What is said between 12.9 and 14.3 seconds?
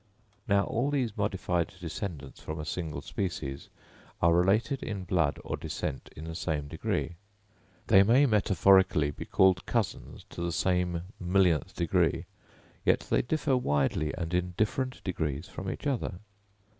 they differ widely